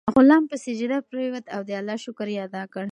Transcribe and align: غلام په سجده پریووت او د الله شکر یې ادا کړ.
غلام 0.17 0.43
په 0.49 0.55
سجده 0.63 0.97
پریووت 1.09 1.45
او 1.55 1.61
د 1.67 1.71
الله 1.79 1.97
شکر 2.05 2.27
یې 2.33 2.39
ادا 2.47 2.63
کړ. 2.73 2.79